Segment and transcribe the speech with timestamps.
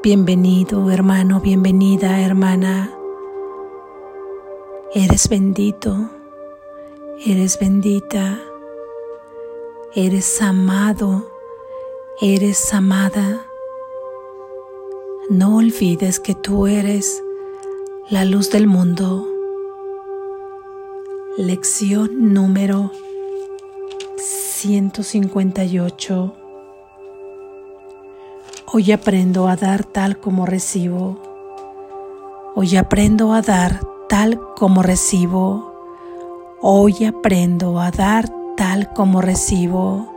[0.00, 2.96] Bienvenido hermano, bienvenida hermana.
[4.94, 6.08] Eres bendito,
[7.26, 8.38] eres bendita,
[9.96, 11.28] eres amado,
[12.20, 13.44] eres amada.
[15.30, 17.20] No olvides que tú eres
[18.08, 19.26] la luz del mundo.
[21.36, 22.92] Lección número
[24.16, 26.47] 158.
[28.70, 31.16] Hoy aprendo a dar tal como recibo.
[32.54, 35.72] Hoy aprendo a dar tal como recibo.
[36.60, 38.28] Hoy aprendo a dar
[38.58, 40.12] tal como recibo.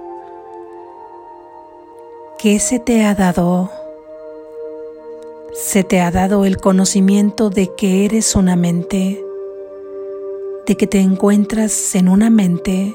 [2.39, 3.71] ¿Qué se te ha dado?
[5.53, 9.23] Se te ha dado el conocimiento de que eres una mente,
[10.67, 12.93] de que te encuentras en una mente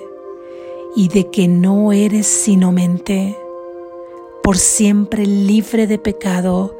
[0.94, 3.38] y de que no eres sino mente,
[4.46, 6.76] por siempre libre de pecado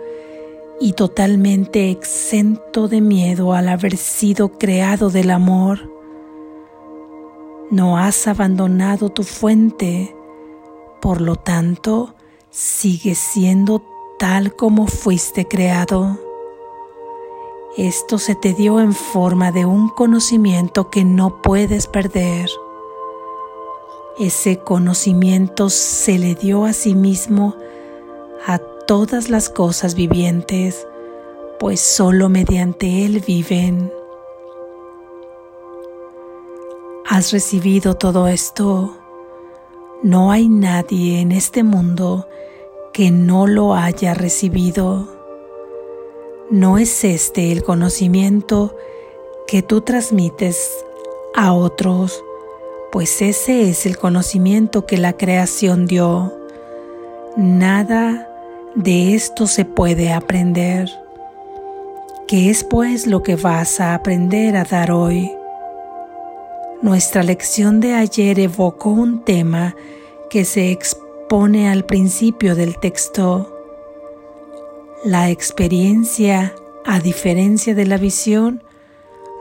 [0.81, 5.91] y totalmente exento de miedo al haber sido creado del amor.
[7.73, 10.15] No has abandonado tu fuente,
[11.03, 12.15] por lo tanto,
[12.51, 13.83] sigues siendo
[14.17, 16.21] tal como fuiste creado.
[17.77, 22.49] Esto se te dio en forma de un conocimiento que no puedes perder.
[24.19, 27.55] Ese conocimiento se le dio a sí mismo
[28.47, 30.87] a todas las cosas vivientes,
[31.59, 33.93] pues solo mediante Él viven.
[37.05, 38.97] Has recibido todo esto.
[40.03, 42.27] No hay nadie en este mundo
[42.95, 45.09] que no lo haya recibido.
[46.51, 48.77] No es este el conocimiento
[49.47, 50.85] que tú transmites
[51.35, 52.25] a otros,
[52.97, 56.33] pues ese es el conocimiento que la creación dio.
[57.37, 58.27] Nada
[58.75, 60.89] de esto se puede aprender.
[62.27, 65.31] ¿Qué es pues lo que vas a aprender a dar hoy?
[66.81, 69.77] Nuestra lección de ayer evocó un tema
[70.31, 73.55] que se expone pone al principio del texto.
[75.05, 76.55] La experiencia,
[76.87, 78.63] a diferencia de la visión,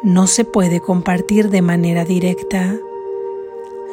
[0.03, 2.75] no se puede compartir de manera directa.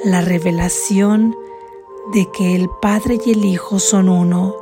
[0.05, 1.37] La revelación
[2.13, 4.57] de que el Padre y el Hijo son uno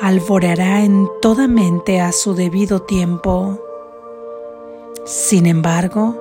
[0.00, 3.58] alborará en toda mente a su debido tiempo.
[5.04, 6.16] Sin embargo,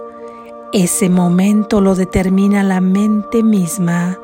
[0.74, 4.20] ese momento lo determina la mente misma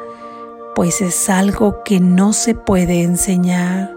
[0.75, 3.96] pues es algo que no se puede enseñar.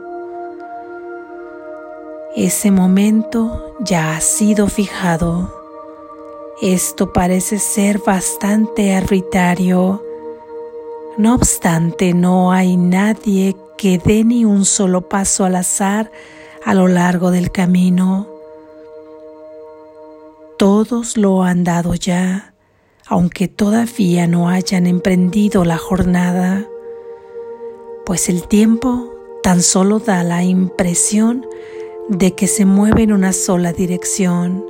[2.37, 5.53] Ese momento ya ha sido fijado.
[6.62, 10.03] Esto parece ser bastante arbitrario.
[11.19, 16.11] No obstante, no hay nadie que dé ni un solo paso al azar
[16.65, 18.27] a lo largo del camino.
[20.56, 22.55] Todos lo han dado ya
[23.09, 26.67] aunque todavía no hayan emprendido la jornada,
[28.05, 29.11] pues el tiempo
[29.43, 31.47] tan solo da la impresión
[32.09, 34.65] de que se mueve en una sola dirección.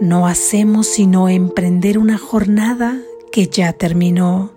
[0.00, 2.98] No hacemos sino emprender una jornada
[3.30, 4.50] que ya terminó.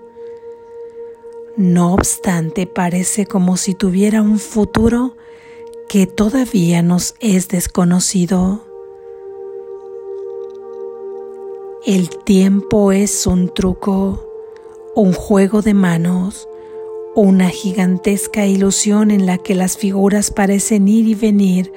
[1.58, 5.16] No obstante, parece como si tuviera un futuro
[5.88, 8.62] que todavía nos es desconocido.
[11.86, 14.28] El tiempo es un truco,
[14.96, 16.50] un juego de manos,
[17.16, 21.72] una gigantesca ilusión en la que las figuras parecen ir y venir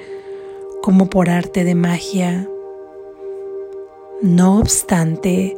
[0.81, 2.49] como por arte de magia.
[4.21, 5.55] No obstante,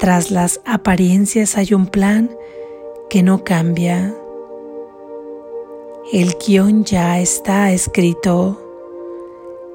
[0.00, 2.28] tras las apariencias hay un plan
[3.12, 4.16] que no cambia.
[6.14, 8.58] El guion ya está escrito.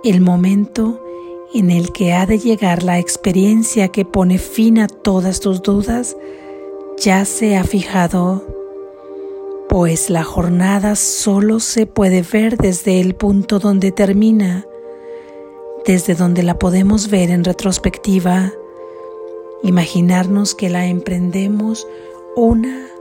[0.04, 1.00] El momento
[1.54, 6.18] en el que ha de llegar la experiencia que pone fin a todas tus dudas,
[6.98, 8.44] ya se ha fijado,
[9.70, 14.66] pues la jornada solo se puede ver desde el punto donde termina,
[15.86, 18.52] desde donde la podemos ver en retrospectiva,
[19.62, 21.88] imaginarnos que la emprendemos
[22.36, 22.97] una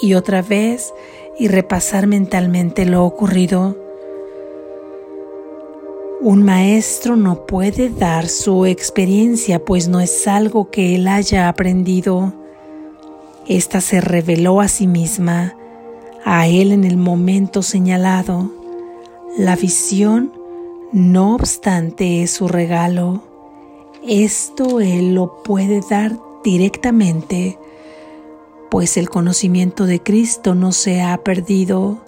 [0.00, 0.92] y otra vez
[1.38, 3.76] y repasar mentalmente lo ocurrido
[6.20, 12.32] un maestro no puede dar su experiencia, pues no es algo que él haya aprendido.
[13.46, 15.54] Esta se reveló a sí misma,
[16.24, 18.50] a él en el momento señalado.
[19.36, 20.32] La visión,
[20.90, 23.22] no obstante, es su regalo.
[24.02, 27.58] Esto él lo puede dar directamente,
[28.70, 32.04] pues el conocimiento de Cristo no se ha perdido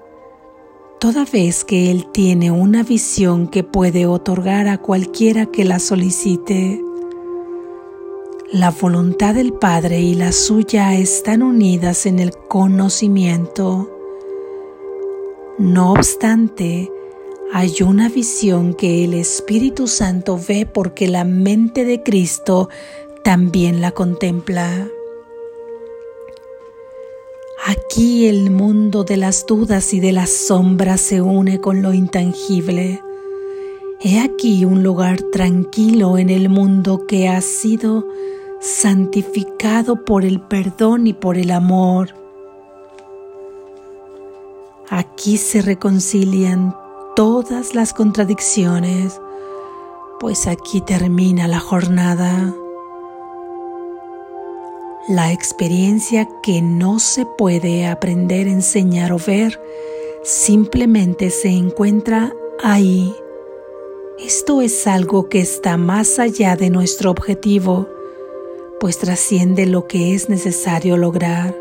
[1.00, 6.82] toda vez que Él tiene una visión que puede otorgar a cualquiera que la solicite.
[8.52, 13.90] La voluntad del Padre y la suya están unidas en el conocimiento.
[15.58, 16.90] No obstante,
[17.52, 22.68] hay una visión que el Espíritu Santo ve porque la mente de Cristo
[23.22, 24.88] también la contempla.
[27.66, 33.02] Aquí el mundo de las dudas y de las sombras se une con lo intangible.
[34.00, 38.06] He aquí un lugar tranquilo en el mundo que ha sido
[38.60, 42.14] santificado por el perdón y por el amor.
[44.88, 46.74] Aquí se reconcilian
[47.16, 49.20] todas las contradicciones,
[50.20, 52.54] pues aquí termina la jornada.
[55.08, 59.60] La experiencia que no se puede aprender, enseñar o ver,
[60.22, 62.32] simplemente se encuentra
[62.62, 63.14] ahí.
[64.18, 67.88] Esto es algo que está más allá de nuestro objetivo
[68.80, 71.56] pues trasciende lo que es necesario lograr.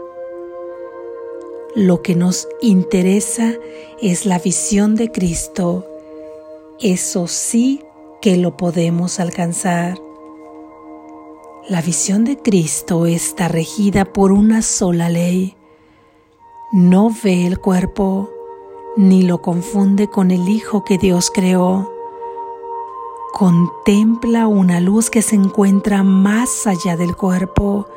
[1.76, 3.54] Lo que nos interesa
[4.02, 5.86] es la visión de Cristo.
[6.80, 7.82] Eso sí
[8.22, 9.98] que lo podemos alcanzar.
[11.70, 15.56] La visión de Cristo está regida por una sola ley.
[16.72, 18.30] No ve el cuerpo
[18.96, 21.92] ni lo confunde con el Hijo que Dios creó
[23.38, 27.88] contempla una luz que se encuentra más allá del cuerpo,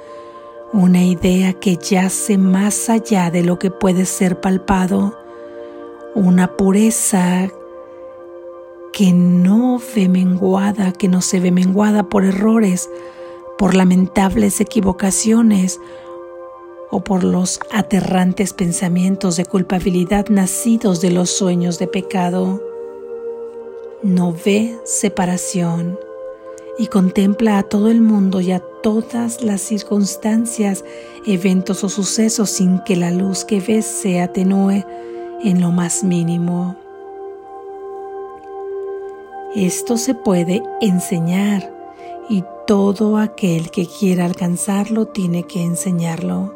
[0.75, 5.17] una idea que yace más allá de lo que puede ser palpado,
[6.15, 7.49] una pureza
[8.93, 12.91] que no ve menguada, que no se ve menguada por errores,
[13.61, 15.83] por lamentables equivocaciones
[16.89, 22.63] o por los aterrantes pensamientos de culpabilidad nacidos de los sueños de pecado
[24.03, 25.99] no ve separación
[26.79, 30.83] y contempla a todo el mundo y a todas las circunstancias,
[31.27, 34.87] eventos o sucesos sin que la luz que ves se atenúe
[35.45, 36.77] en lo más mínimo.
[39.55, 41.80] Esto se puede enseñar
[42.31, 46.55] y todo aquel que quiera alcanzarlo tiene que enseñarlo.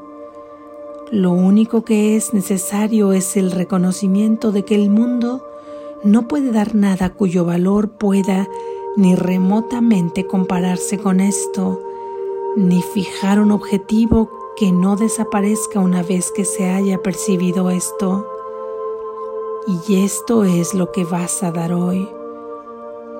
[1.10, 5.44] Lo único que es necesario es el reconocimiento de que el mundo
[6.04, 8.48] no puede dar nada cuyo valor pueda
[8.96, 11.80] ni remotamente compararse con esto,
[12.54, 18.28] ni fijar un objetivo que no desaparezca una vez que se haya percibido esto.
[19.88, 22.08] Y esto es lo que vas a dar hoy.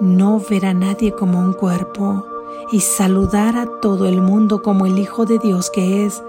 [0.00, 2.24] No ver a nadie como un cuerpo
[2.72, 6.22] y saludar a todo el mundo como el Hijo de Dios que es,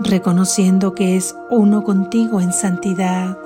[0.00, 3.38] reconociendo que es uno contigo en santidad.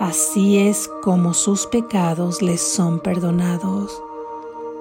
[0.00, 4.02] Así es como sus pecados les son perdonados,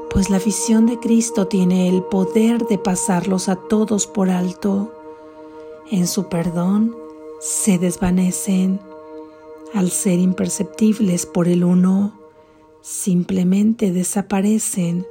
[0.09, 4.91] pues la visión de Cristo tiene el poder de pasarlos a todos por alto.
[5.89, 6.95] En su perdón
[7.39, 8.79] se desvanecen
[9.73, 12.13] al ser imperceptibles por el uno,
[12.85, 15.07] simplemente desaparecen,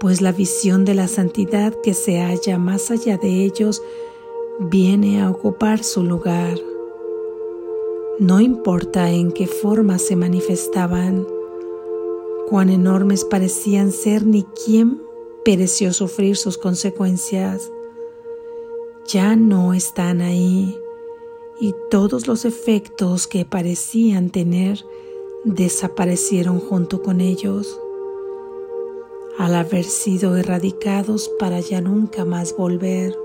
[0.00, 3.82] pues la visión de la santidad que se halla más allá de ellos
[4.58, 6.58] viene a ocupar su lugar.
[8.18, 11.26] No importa en qué forma se manifestaban,
[12.48, 14.98] cuán enormes parecían ser ni quién
[15.44, 17.70] pereció sufrir sus consecuencias.
[19.06, 20.74] Ya no están ahí
[21.60, 24.82] y todos los efectos que parecían tener
[25.44, 27.80] desaparecieron junto con ellos
[29.38, 33.16] al haber sido erradicados para ya nunca más volver.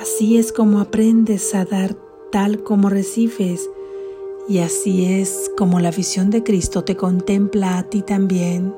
[0.00, 1.96] Así es como aprendes a dar
[2.30, 3.68] tal como recibes,
[4.48, 8.74] y así es como la visión de Cristo te contempla a ti también.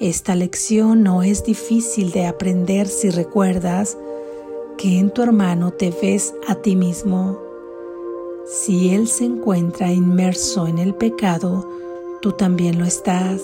[0.00, 3.96] Esta lección no es difícil de aprender si recuerdas
[4.76, 7.47] que en tu hermano te ves a ti mismo.
[8.50, 11.68] Si él se encuentra inmerso en el pecado,
[12.22, 13.42] tú también lo estás.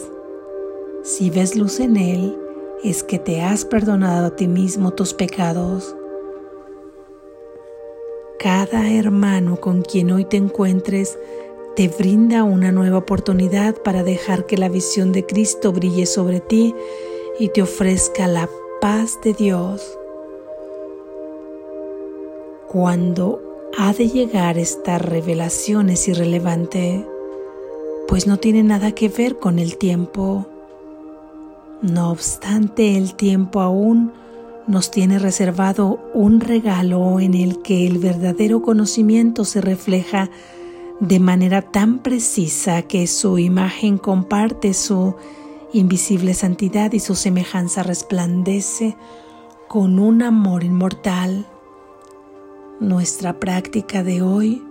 [1.03, 2.35] Si ves luz en él,
[2.83, 5.95] es que te has perdonado a ti mismo tus pecados.
[8.39, 11.19] Cada hermano con quien hoy te encuentres
[11.77, 16.75] te brinda una nueva oportunidad para dejar que la visión de Cristo brille sobre ti
[17.39, 18.49] y te ofrezca la
[18.81, 19.99] paz de Dios.
[22.69, 23.44] Cuando
[23.77, 27.07] ha de llegar esta revelación es irrelevante,
[28.09, 30.47] pues no tiene nada que ver con el tiempo.
[31.83, 34.13] No obstante, el tiempo aún
[34.67, 40.31] nos tiene reservado un regalo en el que el verdadero conocimiento se refleja
[41.01, 45.17] de manera tan precisa que su imagen comparte su
[45.73, 48.97] invisible santidad y su semejanza resplandece
[49.69, 51.47] con un amor inmortal.
[52.85, 54.63] Nuestra práctica de hoy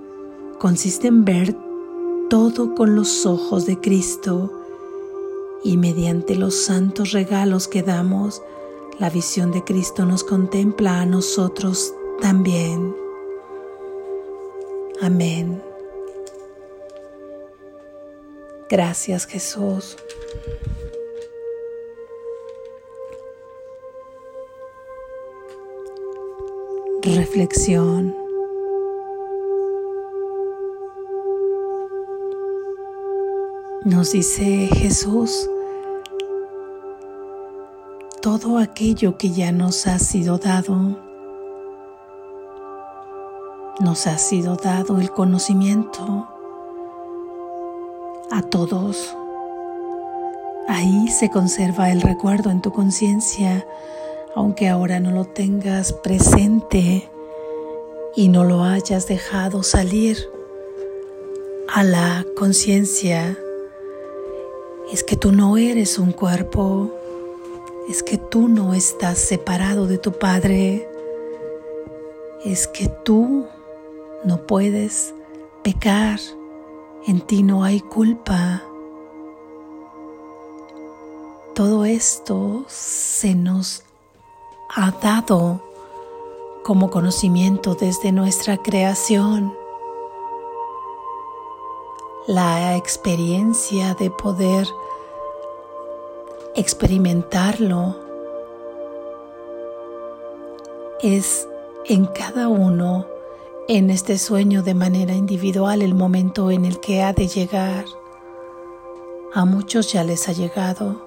[0.60, 1.58] consiste en ver
[2.29, 4.53] todo con los ojos de Cristo
[5.63, 8.43] y mediante los santos regalos que damos,
[9.00, 11.91] la visión de Cristo nos contempla a nosotros
[12.22, 12.96] también.
[15.01, 15.60] Amén.
[18.70, 19.98] Gracias Jesús.
[27.05, 28.15] Reflexión.
[33.83, 35.50] Nos dice Jesús,
[38.22, 40.98] todo aquello que ya nos ha sido dado,
[43.81, 46.29] nos ha sido dado el conocimiento
[48.31, 49.13] a todos.
[50.69, 53.67] Ahí se conserva el recuerdo en tu conciencia,
[54.36, 57.10] aunque ahora no lo tengas presente
[58.16, 60.30] y no lo hayas dejado salir
[61.68, 63.38] a la conciencia
[64.92, 66.92] es que tú no eres un cuerpo,
[67.90, 70.88] es que tú no estás separado de tu Padre,
[72.46, 73.48] es que tú
[74.24, 75.13] no puedes
[75.63, 76.20] pecar,
[77.08, 78.62] en ti no hay culpa.
[81.56, 83.83] Todo esto se nos
[84.75, 85.62] ha dado
[86.63, 89.53] como conocimiento desde nuestra creación
[92.25, 94.68] la experiencia de poder
[96.56, 97.98] experimentarlo
[101.01, 101.48] es
[101.86, 103.06] en cada uno
[103.68, 107.86] en este sueño de manera individual el momento en el que ha de llegar.
[109.34, 111.06] A muchos ya les ha llegado,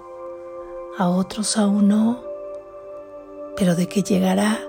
[0.99, 2.25] a otros aún no,
[3.56, 4.60] pero de que llegará,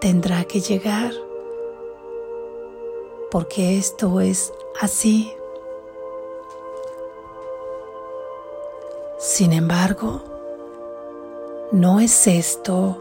[0.00, 1.12] tendrá que llegar,
[3.30, 5.32] porque esto es así.
[9.18, 10.22] Sin embargo,
[11.72, 12.98] no es esto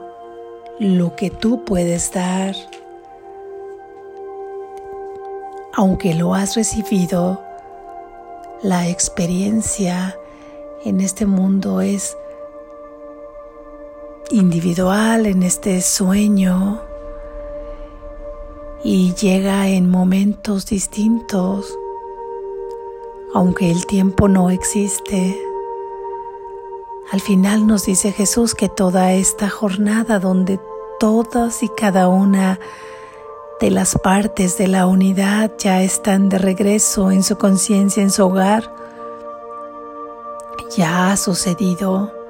[0.79, 2.55] lo que tú puedes dar.
[5.73, 7.41] Aunque lo has recibido,
[8.61, 10.17] la experiencia
[10.85, 12.17] en este mundo es
[14.31, 16.81] individual, en este sueño,
[18.83, 21.77] y llega en momentos distintos,
[23.33, 25.37] aunque el tiempo no existe.
[27.11, 30.59] Al final nos dice Jesús que toda esta jornada donde
[30.99, 32.59] todas y cada una
[33.59, 38.25] de las partes de la unidad ya están de regreso en su conciencia, en su
[38.25, 38.73] hogar,
[40.75, 42.24] ya ha sucedido.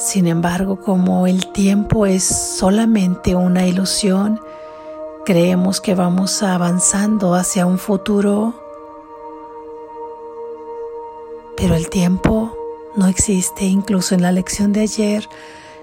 [0.00, 4.40] Sin embargo, como el tiempo es solamente una ilusión,
[5.26, 8.54] creemos que vamos avanzando hacia un futuro,
[11.54, 12.56] pero el tiempo
[12.96, 13.66] no existe.
[13.66, 15.28] Incluso en la lección de ayer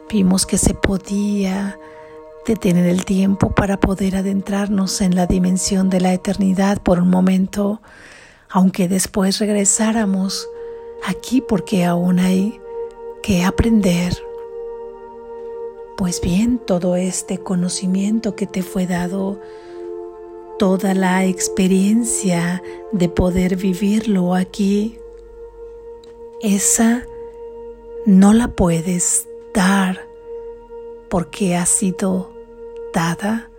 [0.10, 1.78] vimos que se podía
[2.48, 7.84] detener el tiempo para poder adentrarnos en la dimensión de la eternidad por un momento,
[8.50, 10.50] aunque después regresáramos
[11.06, 12.60] aquí porque aún hay
[13.28, 14.24] que aprender.
[15.98, 19.38] Pues bien, todo este conocimiento que te fue dado,
[20.58, 24.98] toda la experiencia de poder vivirlo aquí,
[26.42, 27.06] esa
[28.06, 30.08] no la puedes dar
[31.10, 32.32] porque ha sido
[32.94, 33.52] dada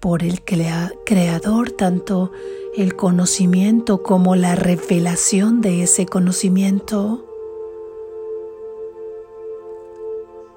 [0.00, 2.30] por el creador, tanto
[2.76, 7.33] el conocimiento como la revelación de ese conocimiento.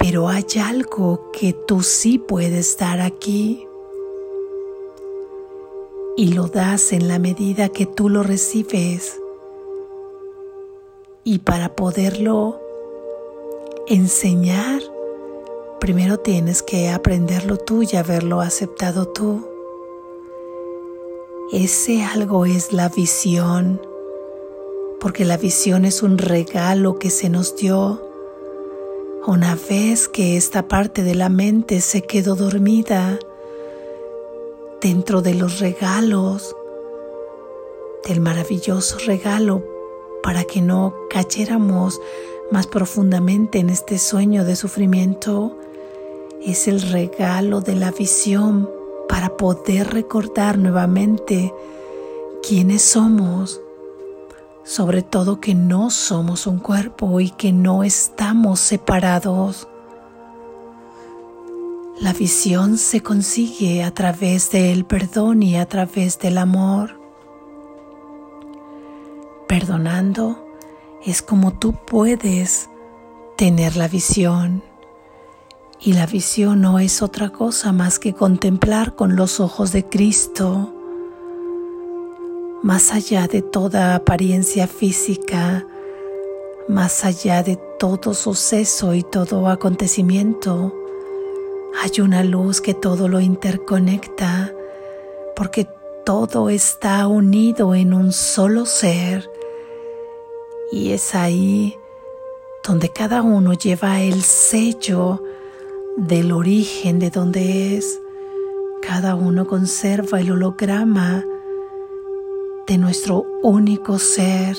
[0.10, 3.68] Pero hay algo que tú sí puedes dar aquí
[6.16, 9.20] y lo das en la medida que tú lo recibes
[11.26, 12.58] y para poderlo
[13.88, 14.82] enseñar,
[15.82, 19.46] primero tienes que aprenderlo tú y haberlo aceptado tú.
[21.52, 23.82] Ese algo es la visión,
[25.02, 28.07] porque la visión es un regalo que se nos dio
[29.28, 33.20] una vez que esta parte de la mente se quedó dormida
[34.80, 36.56] dentro de los regalos,
[38.08, 39.66] del maravilloso regalo
[40.24, 42.00] para que no cayéramos
[42.52, 45.58] más profundamente en este sueño de sufrimiento,
[46.42, 48.70] es el regalo de la visión
[49.10, 51.54] para poder recordar nuevamente
[52.48, 53.60] quiénes somos,
[54.68, 59.70] sobre todo que no somos un cuerpo y que no estamos separados.
[62.02, 67.00] La visión se consigue a través del perdón y a través del amor.
[69.48, 70.46] Perdonando
[71.06, 72.70] es como tú puedes
[73.38, 74.64] tener la visión.
[75.80, 80.77] Y la visión no es otra cosa más que contemplar con los ojos de Cristo,
[82.68, 85.66] más allá de toda apariencia física,
[86.68, 90.76] más allá de todo suceso y todo acontecimiento,
[91.82, 94.54] hay una luz que todo lo interconecta,
[95.34, 95.66] porque
[96.06, 99.32] todo está unido en un solo ser.
[100.70, 101.74] Y es ahí
[102.68, 105.24] donde cada uno lleva el sello
[105.96, 108.02] del origen de donde es.
[108.82, 111.24] Cada uno conserva el holograma
[112.68, 114.56] de nuestro único ser.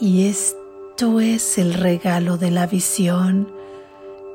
[0.00, 3.52] Y esto es el regalo de la visión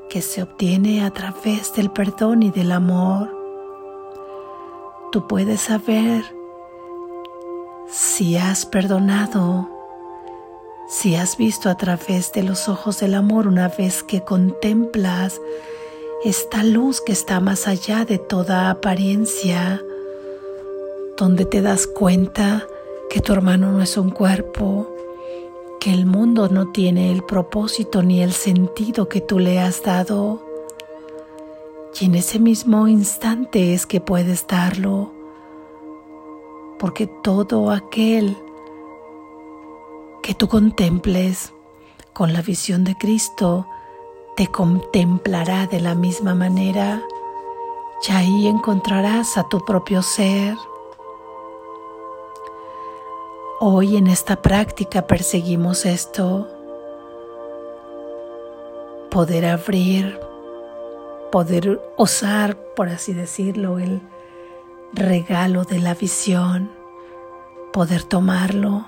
[0.09, 3.29] que se obtiene a través del perdón y del amor.
[5.11, 6.23] Tú puedes saber
[7.87, 9.69] si has perdonado
[10.87, 15.41] si has visto a través de los ojos del amor una vez que contemplas
[16.23, 19.81] esta luz que está más allá de toda apariencia,
[21.17, 22.65] donde te das cuenta
[23.09, 24.87] que tu hermano no es un cuerpo,
[25.79, 30.43] que el mundo no tiene el propósito ni el sentido que tú le has dado.
[31.99, 35.11] Y en ese mismo instante es que puedes darlo,
[36.79, 38.35] porque todo aquel
[40.23, 41.53] que tú contemples
[42.13, 43.67] con la visión de Cristo,
[44.35, 47.03] te contemplará de la misma manera
[48.07, 50.55] y ahí encontrarás a tu propio ser.
[53.65, 56.49] Hoy en esta práctica perseguimos esto,
[59.09, 60.19] poder abrir,
[61.31, 64.01] poder osar, por así decirlo, el
[64.91, 66.73] regalo de la visión,
[67.71, 68.85] poder tomarlo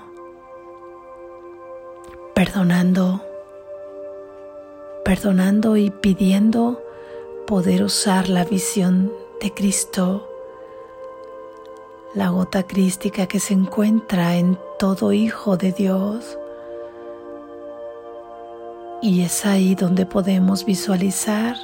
[2.34, 3.22] perdonando,
[5.06, 6.82] perdonando y pidiendo
[7.46, 9.10] poder usar la visión
[9.40, 10.28] de Cristo,
[12.14, 16.38] la gota crística que se encuentra en todo hijo de Dios.
[19.02, 21.56] Y es ahí donde podemos visualizar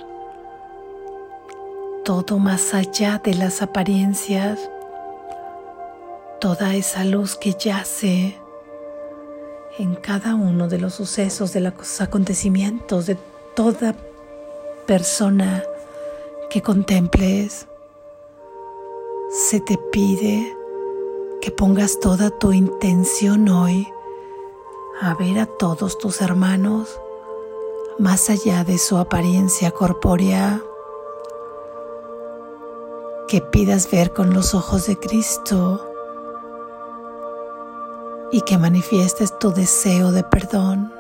[2.04, 4.58] todo más allá de las apariencias,
[6.40, 8.36] toda esa luz que yace
[9.78, 13.16] en cada uno de los sucesos, de los acontecimientos, de
[13.54, 13.94] toda
[14.86, 15.62] persona
[16.50, 17.66] que contemples.
[19.32, 20.54] Se te pide
[21.40, 23.88] que pongas toda tu intención hoy
[25.00, 27.00] a ver a todos tus hermanos
[27.98, 30.60] más allá de su apariencia corpórea,
[33.26, 35.90] que pidas ver con los ojos de Cristo
[38.32, 40.92] y que manifiestes tu deseo de perdón,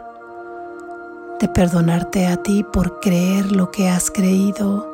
[1.38, 4.91] de perdonarte a ti por creer lo que has creído,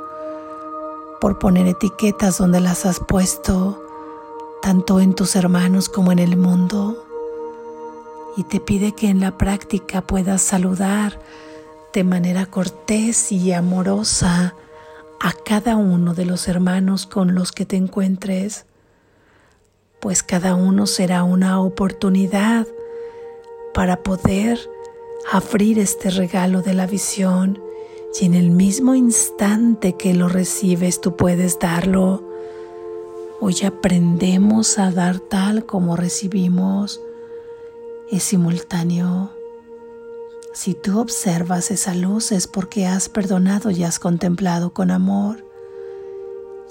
[1.21, 3.85] por poner etiquetas donde las has puesto,
[4.63, 7.05] tanto en tus hermanos como en el mundo.
[8.37, 11.19] Y te pide que en la práctica puedas saludar
[11.93, 14.55] de manera cortés y amorosa
[15.21, 18.67] a cada uno de los hermanos con los que te encuentres
[20.01, 22.67] pues cada uno será una oportunidad
[23.75, 24.59] para poder
[25.31, 27.61] abrir este regalo de la visión
[28.21, 32.23] y en el mismo instante que lo recibes tú puedes darlo.
[33.41, 37.01] Hoy aprendemos a dar tal como recibimos.
[38.11, 39.31] Es simultáneo.
[40.53, 45.45] Si tú observas esa luz es porque has perdonado y has contemplado con amor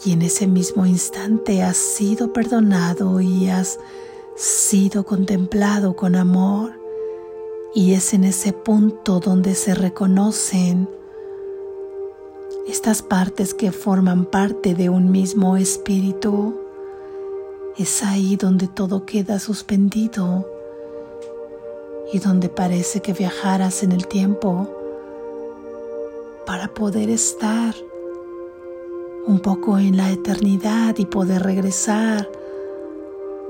[0.03, 3.79] y en ese mismo instante has sido perdonado y has
[4.35, 6.73] sido contemplado con amor
[7.73, 10.89] y es en ese punto donde se reconocen
[12.67, 16.59] estas partes que forman parte de un mismo espíritu.
[17.77, 20.45] Es ahí donde todo queda suspendido
[22.11, 24.69] y donde parece que viajaras en el tiempo
[26.45, 27.73] para poder estar
[29.25, 32.29] un poco en la eternidad y poder regresar,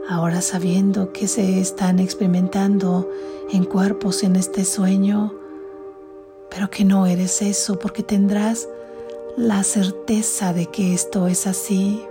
[0.09, 3.09] ahora sabiendo que se están experimentando
[3.51, 5.33] en cuerpos en este sueño,
[6.49, 8.67] pero que no eres eso porque tendrás
[9.37, 12.03] la certeza de que esto es así.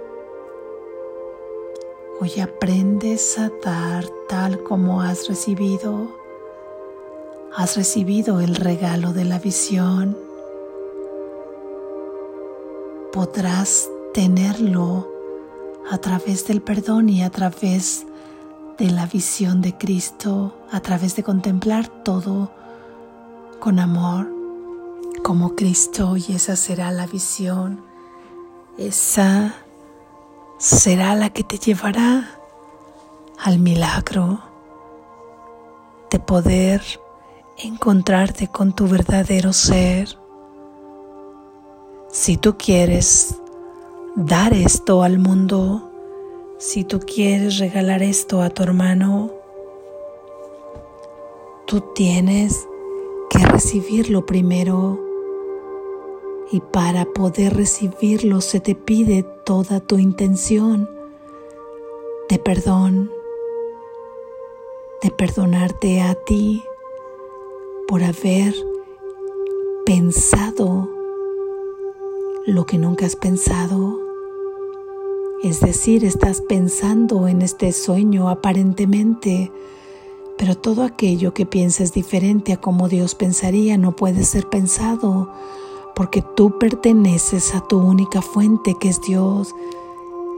[2.20, 6.08] Hoy aprendes a dar tal como has recibido.
[7.52, 10.16] Has recibido el regalo de la visión.
[13.12, 15.10] Podrás tenerlo
[15.90, 18.06] a través del perdón y a través
[18.78, 22.52] de la visión de Cristo, a través de contemplar todo
[23.58, 24.35] con amor
[25.26, 27.80] como Cristo y esa será la visión,
[28.78, 29.56] esa
[30.56, 32.30] será la que te llevará
[33.36, 34.38] al milagro
[36.12, 36.80] de poder
[37.58, 40.16] encontrarte con tu verdadero ser.
[42.08, 43.34] Si tú quieres
[44.14, 45.90] dar esto al mundo,
[46.58, 49.32] si tú quieres regalar esto a tu hermano,
[51.66, 52.64] tú tienes
[53.28, 55.05] que recibirlo primero.
[56.52, 60.88] Y para poder recibirlo se te pide toda tu intención
[62.28, 63.10] de perdón,
[65.02, 66.62] de perdonarte a ti
[67.86, 68.54] por haber
[69.84, 70.88] pensado
[72.46, 74.00] lo que nunca has pensado.
[75.42, 79.52] Es decir, estás pensando en este sueño aparentemente,
[80.38, 85.30] pero todo aquello que piensas diferente a como Dios pensaría no puede ser pensado,
[85.96, 89.54] porque tú perteneces a tu única fuente que es Dios,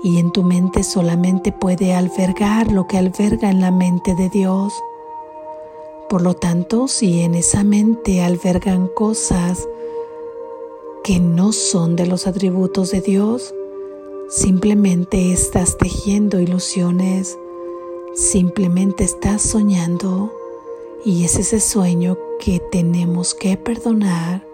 [0.05, 4.73] y en tu mente solamente puede albergar lo que alberga en la mente de Dios.
[6.09, 9.68] Por lo tanto, si en esa mente albergan cosas
[11.03, 13.53] que no son de los atributos de Dios,
[14.29, 17.37] simplemente estás tejiendo ilusiones,
[18.14, 20.33] simplemente estás soñando
[21.05, 24.48] y es ese sueño que tenemos que perdonar,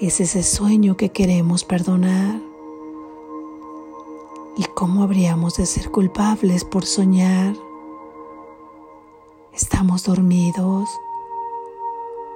[0.00, 2.40] es ese sueño que queremos perdonar.
[4.56, 7.54] ¿Y cómo habríamos de ser culpables por soñar?
[9.52, 10.88] Estamos dormidos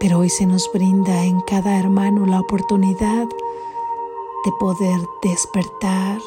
[0.03, 3.29] pero hoy se nos brinda en cada hermano la oportunidad
[4.45, 6.19] de poder despertar.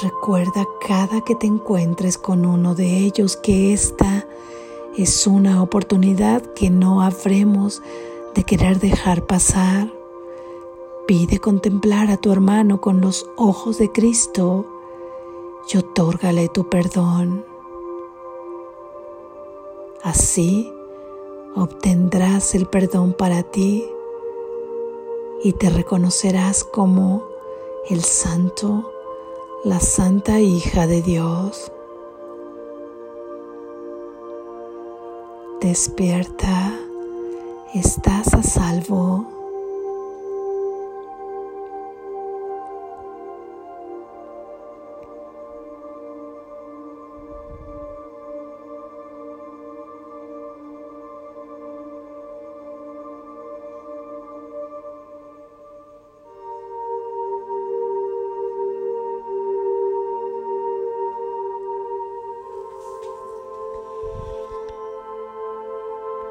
[0.00, 4.26] Recuerda cada que te encuentres con uno de ellos que esta
[4.96, 7.82] es una oportunidad que no habremos
[8.34, 9.92] de querer dejar pasar.
[11.06, 14.66] Pide contemplar a tu hermano con los ojos de Cristo
[15.72, 17.44] y otórgale tu perdón.
[20.02, 20.72] Así,
[21.54, 23.84] obtendrás el perdón para ti
[25.42, 27.28] y te reconocerás como
[27.88, 28.92] el santo,
[29.64, 31.72] la santa hija de Dios.
[35.60, 36.78] Despierta,
[37.74, 39.39] estás a salvo.